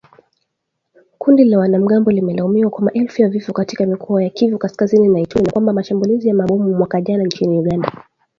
[1.19, 5.45] Kundi la wanamgambo limelaumiwa kwa maelfu ya vifo katika mikoa ya Kivu Kaskazini na Ituri,
[5.45, 7.91] na kwa mashambulizi ya mabomu mwaka jana nchini Uganda